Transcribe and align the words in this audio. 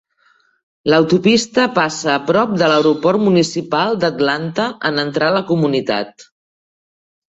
L'autopista 0.91 1.65
passa 1.75 2.09
a 2.15 2.23
prop 2.31 2.55
de 2.61 2.69
l'aeroport 2.71 3.23
municipal 3.27 3.99
d'Atlanta 4.05 4.67
en 4.91 4.99
entrar 5.07 5.29
a 5.31 5.37
la 5.41 5.45
comunitat. 5.53 6.27